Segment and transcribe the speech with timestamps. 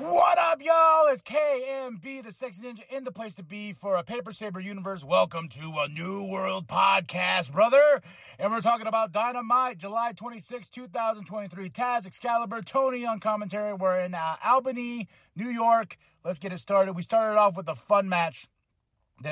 [0.00, 1.08] What up, y'all?
[1.08, 5.02] It's KMB, the Sexy Ninja, in the place to be for a Paper Saber universe.
[5.02, 8.00] Welcome to a New World podcast, brother.
[8.38, 11.70] And we're talking about Dynamite, July 26, 2023.
[11.70, 13.74] Taz, Excalibur, Tony on commentary.
[13.74, 15.96] We're in uh, Albany, New York.
[16.24, 16.92] Let's get it started.
[16.92, 18.46] We started off with a fun match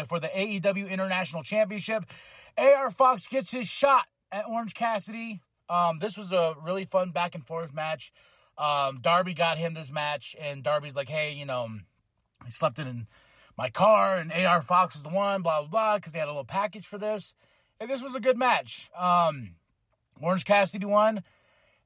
[0.09, 2.07] for the AEW International Championship.
[2.59, 5.43] AR Fox gets his shot at Orange Cassidy.
[5.69, 8.11] Um, this was a really fun back and forth match.
[8.59, 11.69] Um, Darby got him this match, and Darby's like, hey, you know,
[12.45, 13.07] I slept in
[13.57, 16.31] my car, and AR Fox was the one, blah, blah, blah, because they had a
[16.31, 17.35] little package for this.
[17.81, 18.91] And this was a good match.
[18.97, 19.57] Um,
[20.21, 21.23] Orange Cassidy won.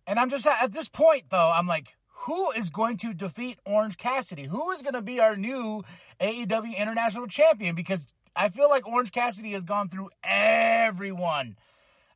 [0.06, 3.96] And I'm just at this point, though, I'm like, who is going to defeat Orange
[3.96, 4.44] Cassidy?
[4.44, 5.82] Who is going to be our new
[6.20, 7.74] AEW International Champion?
[7.74, 11.56] Because I feel like Orange Cassidy has gone through everyone.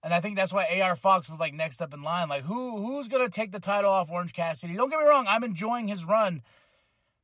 [0.04, 2.28] And I think that's why AR Fox was like next up in line.
[2.28, 4.74] Like, who who's gonna take the title off Orange Cassidy?
[4.74, 6.42] Don't get me wrong, I'm enjoying his run,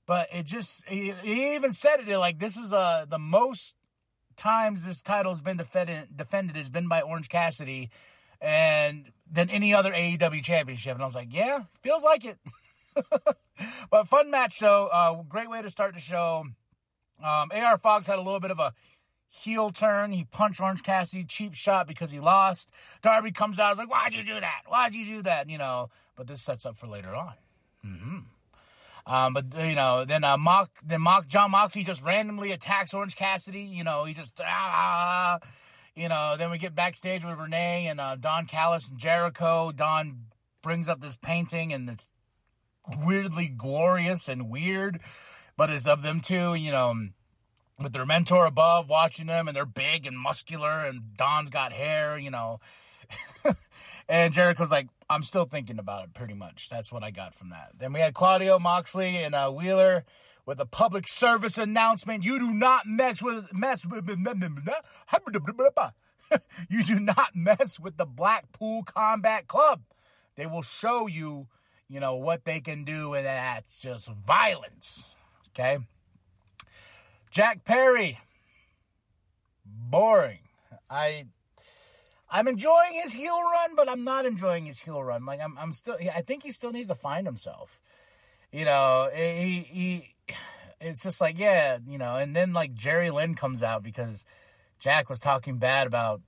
[0.07, 3.75] but it just he, he even said it like this is uh the most
[4.37, 7.91] times this title has been defended defended has been by Orange Cassidy
[8.41, 10.95] and than any other AEW championship.
[10.95, 12.39] And I was like, yeah, feels like it.
[13.91, 14.87] but fun match though.
[14.87, 16.47] Uh, great way to start the show.
[17.23, 18.73] Um, AR Fox had a little bit of a
[19.31, 20.13] heel turn.
[20.13, 22.73] He punched Orange Cassidy, cheap shot because he lost.
[23.03, 24.63] Darby comes out, I was like, why'd you do that?
[24.67, 25.49] Why'd you do that?
[25.49, 27.35] You know, but this sets up for later on.
[27.87, 28.19] Mm-hmm.
[29.07, 33.17] Um, but you know, then uh, Mock, then Mock, Jon Moxley just randomly attacks Orange
[33.17, 33.63] Cassidy.
[33.63, 35.39] You know, he just ah,
[35.95, 36.37] you know.
[36.37, 39.73] Then we get backstage with Renee and uh, Don Callis and Jericho.
[39.73, 40.27] Don
[40.63, 42.09] brings up this painting and it's
[42.99, 45.01] weirdly glorious and weird,
[45.57, 46.55] but it's of them too.
[46.55, 46.95] You know
[47.83, 52.19] with their mentor above watching them and they're big and muscular and Don's got hair,
[52.19, 52.61] you know.
[54.09, 56.69] and Jericho's like, I'm still thinking about it pretty much.
[56.69, 57.73] That's what I got from that.
[57.79, 60.05] Then we had Claudio Moxley and uh, Wheeler
[60.47, 62.25] with a public service announcement.
[62.25, 64.09] You do not mess with mess with
[66.69, 69.83] you do not mess with the Blackpool Combat Club.
[70.37, 71.49] They will show you,
[71.89, 75.17] you know, what they can do and that's just violence.
[75.49, 75.79] Okay?
[77.31, 78.19] Jack Perry.
[79.65, 80.41] Boring.
[80.89, 81.27] I
[82.31, 85.25] I'm enjoying his heel run, but I'm not enjoying his heel run.
[85.25, 87.81] Like I'm I'm still I think he still needs to find himself.
[88.53, 90.15] You know, he he
[90.81, 94.25] it's just like, yeah, you know, and then like Jerry Lynn comes out because
[94.79, 96.23] Jack was talking bad about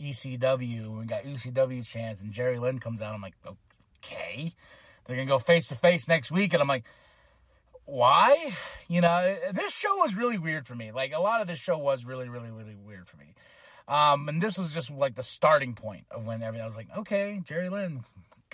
[0.00, 3.14] ECW and got ECW chance and Jerry Lynn comes out.
[3.14, 4.52] I'm like, okay.
[5.04, 6.84] They're gonna go face to face next week, and I'm like,
[7.86, 8.54] why?
[8.88, 10.92] You know, this show was really weird for me.
[10.92, 13.34] Like a lot of this show was really, really, really weird for me.
[13.86, 16.88] Um, and this was just like the starting point of when everything I was like,
[16.96, 18.04] okay, Jerry Lynn,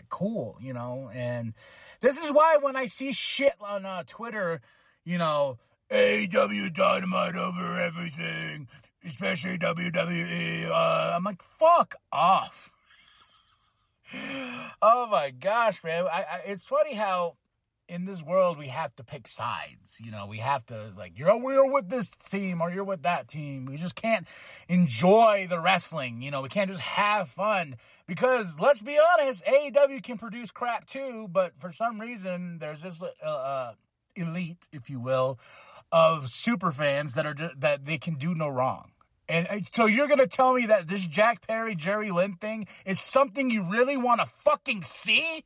[0.09, 1.11] cool, you know.
[1.15, 1.55] And
[2.01, 4.61] this is why when I see shit on uh, Twitter,
[5.05, 5.59] you know,
[5.91, 8.69] AW Dynamite over everything,
[9.05, 12.73] especially WWE, uh, I'm like, fuck off.
[14.83, 16.07] oh my gosh, man!
[16.13, 17.37] I, I, it's funny how
[17.91, 19.99] in this world we have to pick sides.
[20.01, 23.29] You know, we have to like you're we're with this team or you're with that
[23.29, 23.67] team.
[23.67, 24.27] We just can't
[24.69, 26.23] enjoy the wrestling.
[26.23, 30.87] You know, we can't just have fun because let's be honest, AEW can produce crap
[30.87, 33.73] too, but for some reason there's this uh, uh,
[34.15, 35.39] elite, if you will,
[35.91, 38.93] of super fans that are just, that they can do no wrong.
[39.29, 42.99] And so you're going to tell me that this Jack Perry, Jerry Lynn thing is
[42.99, 45.45] something you really want to fucking see?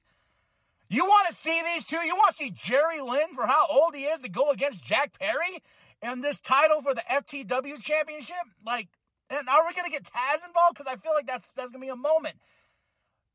[0.95, 1.97] You want to see these two?
[1.97, 5.19] You want to see Jerry Lynn for how old he is to go against Jack
[5.19, 5.61] Perry
[6.01, 8.47] and this title for the FTW championship?
[8.65, 8.87] Like,
[9.29, 10.75] and are we to get Taz involved?
[10.75, 12.37] Because I feel like that's that's to be a moment.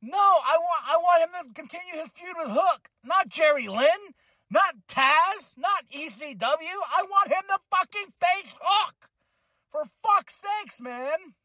[0.02, 4.16] No, I want I want him to continue his feud with Hook, not Jerry Lynn,
[4.50, 6.40] not Taz, not ECW.
[6.40, 9.10] I want him to fucking face Hook.
[9.70, 11.36] For fuck's sakes, man.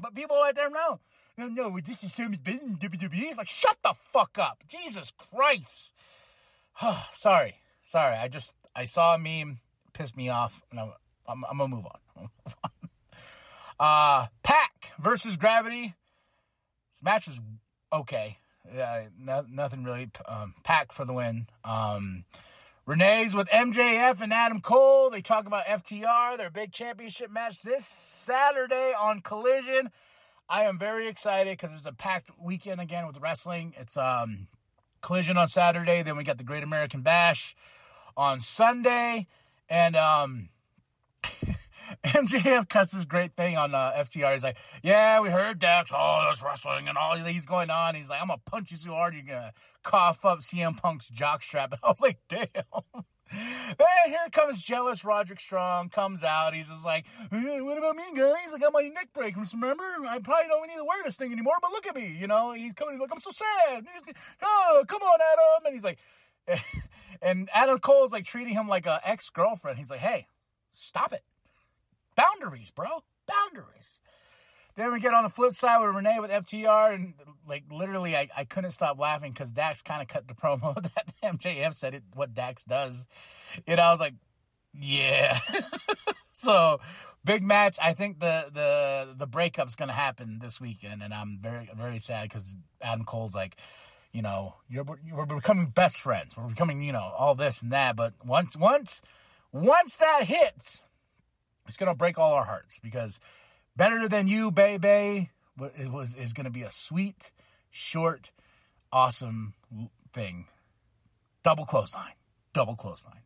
[0.00, 1.00] But people out there know
[1.38, 3.12] no, no, this is business in WWE.
[3.12, 4.64] He's like, shut the fuck up.
[4.68, 5.94] Jesus Christ.
[7.12, 7.56] sorry.
[7.82, 8.16] Sorry.
[8.16, 9.60] I just, I saw a meme,
[9.92, 10.92] pissed me off, and I'm,
[11.26, 12.00] I'm, I'm gonna move on.
[12.44, 12.70] Move on.
[13.78, 15.94] Uh, Pac versus Gravity.
[16.90, 17.40] This match was
[17.92, 18.38] okay.
[18.74, 20.10] Yeah, no, nothing really.
[20.26, 21.46] Um, Pac for the win.
[21.64, 22.24] Um,
[22.86, 25.10] Renee's with MJF and Adam Cole.
[25.10, 29.90] They talk about FTR, their big championship match this Saturday on Collision.
[30.48, 33.74] I am very excited because it's a packed weekend again with wrestling.
[33.76, 34.48] It's um
[35.00, 36.02] Collision on Saturday.
[36.02, 37.54] Then we got the Great American Bash
[38.16, 39.26] on Sunday.
[39.68, 40.48] And um,
[42.04, 44.32] MJF cuts this great thing on uh, FTR.
[44.32, 45.90] He's like, "Yeah, we heard Dax.
[45.94, 48.92] Oh, that's wrestling and all he's going on." He's like, "I'm gonna punch you so
[48.92, 49.52] hard you're gonna
[49.82, 52.46] cough up CM Punk's jockstrap." And I was like, "Damn."
[53.30, 56.54] Then here comes jealous Roderick Strong comes out.
[56.54, 58.52] He's just like, hey, "What about me, guys?
[58.54, 59.34] I got my neck break.
[59.36, 59.84] Remember?
[60.06, 61.54] I probably don't need to wear this thing anymore.
[61.60, 62.16] But look at me.
[62.18, 62.94] You know." He's coming.
[62.94, 65.66] He's like, "I'm so sad." He's, oh, come on, Adam.
[65.66, 65.98] And he's like,
[67.22, 69.78] and Adam Cole's like treating him like a ex girlfriend.
[69.78, 70.26] He's like, "Hey,
[70.72, 71.22] stop it."
[72.16, 73.04] Boundaries, bro.
[73.26, 74.00] Boundaries.
[74.78, 77.14] Then we get on the flip side with Renee with FTR, and
[77.48, 81.12] like literally, I, I couldn't stop laughing because Dax kind of cut the promo that
[81.24, 83.08] MJF said it what Dax does.
[83.66, 84.14] And I was like,
[84.72, 85.40] yeah.
[86.32, 86.78] so
[87.24, 87.76] big match.
[87.82, 92.28] I think the the the breakup's gonna happen this weekend, and I'm very very sad
[92.28, 93.56] because Adam Cole's like,
[94.12, 96.36] you know, you're we're becoming best friends.
[96.36, 97.96] We're becoming you know all this and that.
[97.96, 99.02] But once once
[99.50, 100.82] once that hits
[101.66, 103.18] it's gonna break all our hearts because
[103.78, 105.30] better than you, baby,
[105.78, 107.30] it was is gonna be a sweet,
[107.70, 108.32] short,
[108.92, 109.54] awesome
[110.12, 110.48] thing.
[111.42, 112.12] Double clothesline,
[112.52, 113.22] double clothesline.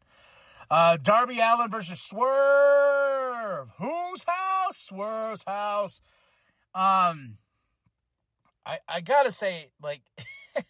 [0.70, 3.68] Uh, Darby Allin versus Swerve.
[3.78, 4.76] Whose house?
[4.76, 6.00] Swerve's house.
[6.74, 7.38] Um,
[8.64, 10.02] I I gotta say, like,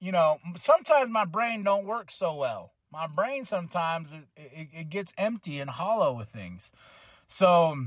[0.00, 4.90] you know, sometimes my brain don't work so well my brain sometimes it, it, it,
[4.90, 6.70] gets empty and hollow with things.
[7.26, 7.86] So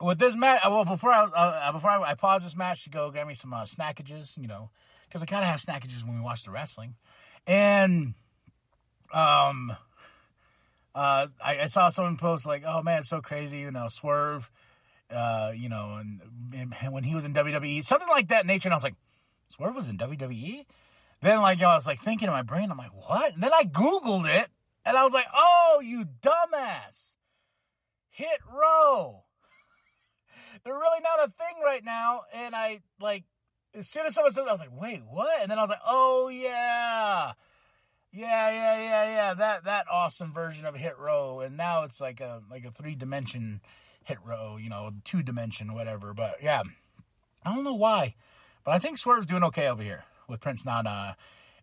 [0.00, 3.10] with this match, well, before I uh, before I, I, pause this match to go
[3.10, 4.70] grab me some uh, snackages, you know,
[5.08, 6.94] because I kind of have snackages when we watch the wrestling,
[7.46, 8.14] and
[9.12, 9.72] um,
[10.94, 14.50] uh, I, I, saw someone post like, "Oh man, it's so crazy," you know, Swerve,
[15.10, 16.20] uh, you know, and,
[16.54, 18.96] and when he was in WWE, something like that nature, and I was like,
[19.48, 20.64] Swerve was in WWE
[21.22, 23.34] then like you know, I was like thinking in my brain, I'm like, what?
[23.34, 24.48] And then I Googled it
[24.84, 27.14] and I was like, oh, you dumbass.
[28.08, 29.24] Hit row.
[30.64, 32.22] They're really not a thing right now.
[32.32, 33.24] And I like
[33.74, 35.42] as soon as someone said that, I was like, wait, what?
[35.42, 37.32] And then I was like, oh yeah.
[38.12, 39.34] Yeah, yeah, yeah, yeah.
[39.34, 41.40] That that awesome version of hit row.
[41.40, 43.60] And now it's like a like a three dimension
[44.04, 46.12] hit row, you know, two dimension, whatever.
[46.14, 46.62] But yeah.
[47.44, 48.14] I don't know why.
[48.64, 51.16] But I think Swerve's doing okay over here with Prince Nana.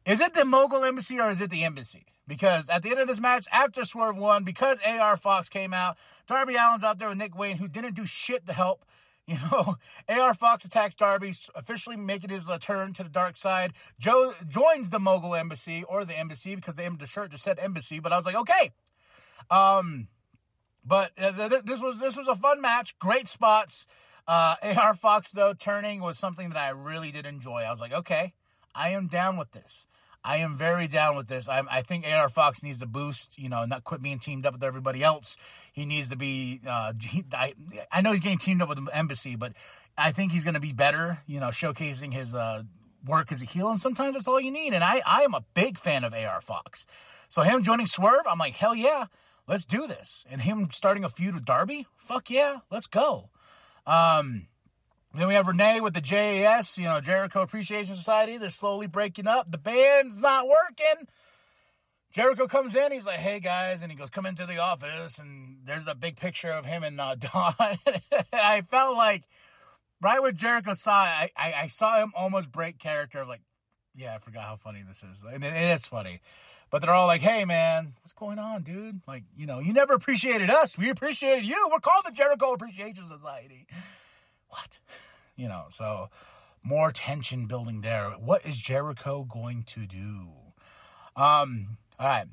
[0.05, 2.05] Is it the Mogul Embassy or is it the Embassy?
[2.27, 5.97] Because at the end of this match, after Swerve won, because AR Fox came out,
[6.27, 8.83] Darby Allin's out there with Nick Wayne, who didn't do shit to help.
[9.29, 9.75] You know,
[10.07, 13.74] AR Fox attacks Darby, officially making his uh, turn to the dark side.
[14.00, 18.00] Joe joins the Mogul Embassy or the Embassy because the, the shirt just said Embassy.
[18.00, 18.71] But I was like, okay.
[19.51, 20.07] Um,
[20.85, 22.97] but uh, th- this was this was a fun match.
[23.00, 23.85] Great spots.
[24.27, 27.63] Uh, AR Fox though turning was something that I really did enjoy.
[27.63, 28.33] I was like, okay,
[28.73, 29.88] I am down with this.
[30.23, 31.47] I am very down with this.
[31.47, 34.53] I, I think AR Fox needs to boost, you know, not quit being teamed up
[34.53, 35.37] with everybody else.
[35.71, 36.61] He needs to be.
[36.67, 37.53] Uh, he, I,
[37.91, 39.53] I know he's getting teamed up with the embassy, but
[39.97, 42.63] I think he's going to be better, you know, showcasing his uh,
[43.05, 43.69] work as a heel.
[43.69, 44.73] And sometimes that's all you need.
[44.73, 46.85] And I, I am a big fan of AR Fox.
[47.29, 49.05] So him joining Swerve, I'm like, hell yeah,
[49.47, 50.25] let's do this.
[50.29, 53.29] And him starting a feud with Darby, fuck yeah, let's go.
[53.85, 54.47] Um,
[55.19, 58.37] then we have Renee with the JAS, you know, Jericho Appreciation Society.
[58.37, 59.49] They're slowly breaking up.
[59.51, 61.07] The band's not working.
[62.11, 62.92] Jericho comes in.
[62.92, 66.15] He's like, "Hey guys," and he goes, "Come into the office." And there's the big
[66.15, 67.53] picture of him and uh, Don.
[68.33, 69.23] I felt like
[70.01, 73.25] right when Jericho saw it, I, I, I, saw him almost break character.
[73.25, 73.42] Like,
[73.95, 76.21] yeah, I forgot how funny this is, and it, it is funny.
[76.69, 79.01] But they're all like, "Hey man, what's going on, dude?
[79.07, 80.77] Like, you know, you never appreciated us.
[80.77, 81.69] We appreciated you.
[81.71, 83.68] We're called the Jericho Appreciation Society."
[84.49, 84.80] What?
[85.39, 86.09] You know, so
[86.63, 88.09] more tension building there.
[88.09, 90.30] What is Jericho going to do?
[91.16, 92.25] Um, all right.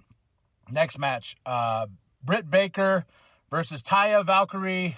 [0.71, 1.37] Next match.
[1.45, 1.89] Uh
[2.25, 3.05] Britt Baker
[3.51, 4.97] versus Taya Valkyrie.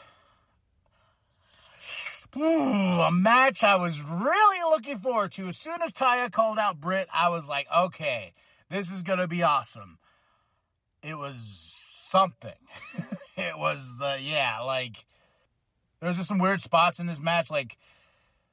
[2.37, 5.49] Ooh, a match I was really looking forward to.
[5.49, 8.35] As soon as Taya called out Britt, I was like, okay,
[8.71, 9.99] this is gonna be awesome.
[11.03, 12.53] It was something.
[13.37, 15.07] it was, uh, yeah, like
[16.01, 17.51] there's just some weird spots in this match.
[17.51, 17.79] Like,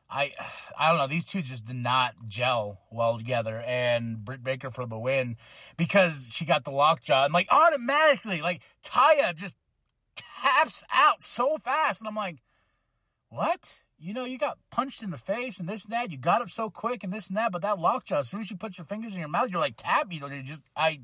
[0.09, 0.31] I,
[0.77, 1.07] I don't know.
[1.07, 3.63] These two just did not gel well together.
[3.65, 5.37] And Britt Baker for the win
[5.77, 9.55] because she got the lockjaw and like automatically, like Taya just
[10.15, 12.37] taps out so fast, and I'm like,
[13.29, 13.75] what?
[13.97, 16.11] You know, you got punched in the face and this and that.
[16.11, 18.47] You got up so quick and this and that, but that lockjaw, as soon as
[18.47, 20.07] she puts her fingers in your mouth, you're like tap.
[20.11, 20.99] You know, you just I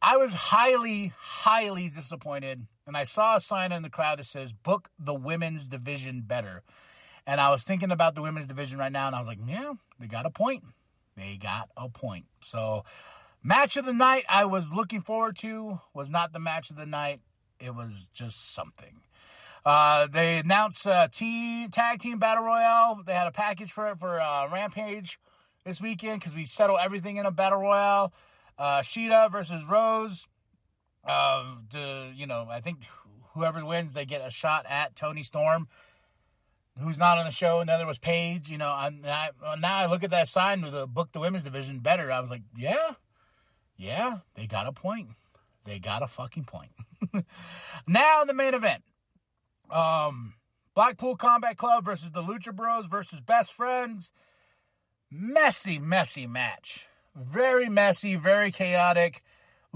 [0.00, 2.66] I was highly, highly disappointed.
[2.88, 6.62] And I saw a sign in the crowd that says, book the women's division better.
[7.26, 9.74] And I was thinking about the women's division right now, and I was like, yeah,
[10.00, 10.64] they got a point.
[11.14, 12.24] They got a point.
[12.40, 12.84] So,
[13.42, 16.86] match of the night I was looking forward to was not the match of the
[16.86, 17.20] night.
[17.60, 19.02] It was just something.
[19.66, 23.02] Uh, they announced uh, T tag team battle royale.
[23.04, 25.18] They had a package for it for uh, Rampage
[25.66, 28.14] this weekend because we settled everything in a battle royale.
[28.56, 30.26] Uh, Shida versus Rose.
[31.04, 32.84] Uh, to, you know, I think
[33.34, 35.68] whoever wins, they get a shot at Toni Storm,
[36.78, 37.60] who's not on the show.
[37.60, 38.50] Another was Paige.
[38.50, 41.44] You know, I, I, now I look at that sign with the book the women's
[41.44, 42.10] division better.
[42.10, 42.94] I was like, yeah,
[43.76, 45.10] yeah, they got a point.
[45.64, 46.72] They got a fucking point.
[47.86, 48.82] now the main event.
[49.70, 50.34] Um,
[50.74, 54.10] Blackpool Combat Club versus the Lucha Bros versus Best Friends.
[55.10, 56.86] Messy, messy match.
[57.14, 59.22] Very messy, very chaotic.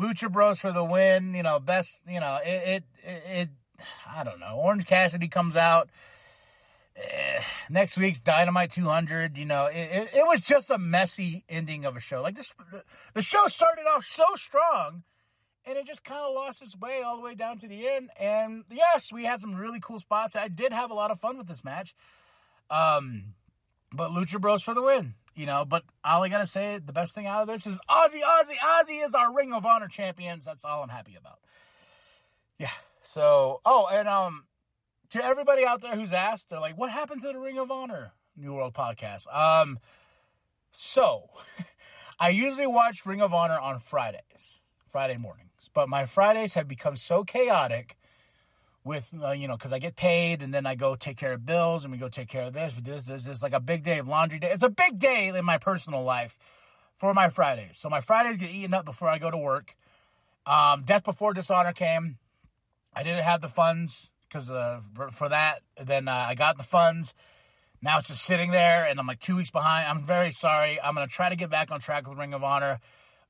[0.03, 1.35] Lucha Bros for the win.
[1.35, 2.03] You know, best.
[2.09, 2.85] You know, it.
[3.05, 3.23] It.
[3.27, 3.49] it
[4.15, 4.57] I don't know.
[4.57, 5.89] Orange Cassidy comes out.
[6.95, 9.39] Eh, next week's Dynamite 200.
[9.39, 12.21] You know, it, it, it was just a messy ending of a show.
[12.23, 12.55] Like this,
[13.15, 15.03] the show started off so strong,
[15.65, 18.11] and it just kind of lost its way all the way down to the end.
[18.19, 20.37] And yes, we had some really cool spots.
[20.37, 21.95] I did have a lot of fun with this match.
[22.71, 23.35] Um,
[23.93, 27.15] but Lucha Bros for the win you know, but all I gotta say, the best
[27.15, 30.45] thing out of this is Aussie, Aussie, Aussie is our Ring of Honor champions.
[30.45, 31.39] That's all I'm happy about.
[32.59, 32.71] Yeah.
[33.03, 34.45] So, oh, and um,
[35.11, 38.13] to everybody out there who's asked, they're like, "What happened to the Ring of Honor
[38.37, 39.79] New World podcast?" Um,
[40.71, 41.31] so
[42.21, 46.97] I usually watch Ring of Honor on Fridays, Friday mornings, but my Fridays have become
[46.97, 47.97] so chaotic
[48.85, 51.47] with uh, you know because I get paid and then I go take care of
[51.47, 52.73] bills and we go take care of this.
[52.73, 54.51] But this, this is like a big day of laundry day.
[54.51, 56.39] It's a big day in my personal life
[56.97, 57.79] for my Fridays.
[57.79, 59.77] So my Fridays get eaten up before I go to work.
[60.47, 62.19] Um, Death Before Dishonor came.
[62.95, 64.81] I didn't have the funds because uh,
[65.13, 65.61] for that.
[65.83, 67.15] Then uh, I got the funds.
[67.81, 69.89] Now it's just sitting there, and I'm like two weeks behind.
[69.89, 70.81] I'm very sorry.
[70.81, 72.79] I'm gonna try to get back on track with Ring of Honor,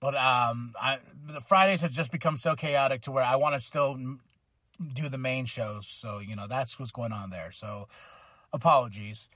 [0.01, 3.61] but um, I, the Fridays has just become so chaotic to where I want to
[3.61, 3.99] still
[4.95, 5.87] do the main shows.
[5.87, 7.51] So, you know, that's what's going on there.
[7.53, 7.89] So,
[8.53, 9.29] apologies.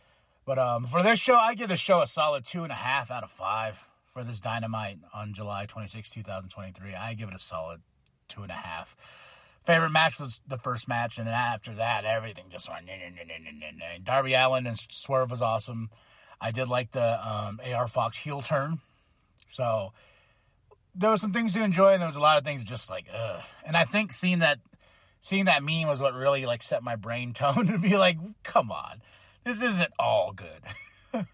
[0.45, 3.11] But um, for this show, I give the show a solid two and a half
[3.11, 6.95] out of five for this Dynamite on July 26, 2023.
[6.95, 7.81] I give it a solid
[8.29, 8.97] two and a half.
[9.65, 12.87] Favorite match was the first match, and then after that, everything just went.
[12.87, 15.91] Nah, nah, nah, Darby Allin and Swerve was awesome.
[16.41, 18.79] I did like the um, AR Fox heel turn.
[19.49, 19.93] So
[20.95, 23.07] there was some things to enjoy, and there was a lot of things just like,
[23.13, 23.43] ugh.
[23.65, 24.61] And I think seeing that
[25.27, 28.71] seeing that meme was what really like set my brain tone to be like, come
[28.71, 29.03] on,
[29.45, 30.63] this isn't all good.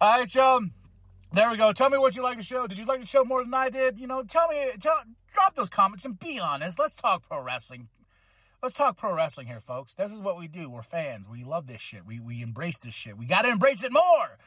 [0.00, 0.66] all right, so
[1.32, 1.72] there we go.
[1.72, 2.66] Tell me what you like the show.
[2.66, 4.00] Did you like the show more than I did?
[4.00, 5.00] You know, tell me, tell,
[5.32, 6.76] drop those comments and be honest.
[6.76, 7.88] Let's talk pro wrestling.
[8.60, 9.94] Let's talk pro wrestling here, folks.
[9.94, 10.68] This is what we do.
[10.68, 11.28] We're fans.
[11.28, 12.04] We love this shit.
[12.04, 13.16] We we embrace this shit.
[13.16, 14.38] We got to embrace it more.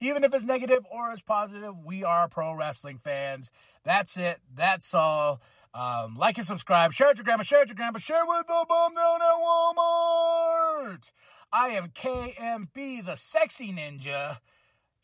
[0.00, 3.52] Even if it's negative or it's positive, we are pro wrestling fans.
[3.84, 4.40] That's it.
[4.52, 5.40] That's all.
[5.72, 6.92] Um, like and subscribe.
[6.92, 7.42] Share it to grandma.
[7.42, 7.98] Share it to grandma.
[7.98, 11.12] Share with the bum down at Walmart.
[11.52, 14.38] I am KMB, the sexy ninja.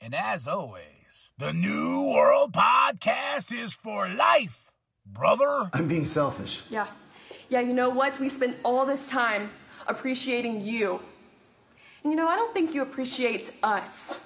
[0.01, 4.71] And as always, the New World Podcast is for life,
[5.07, 5.71] brother.
[5.73, 6.63] I'm being selfish.
[6.69, 6.87] Yeah.
[7.49, 8.19] Yeah, you know what?
[8.19, 9.51] We spent all this time
[9.87, 11.01] appreciating you.
[12.03, 14.21] And you know, I don't think you appreciate us.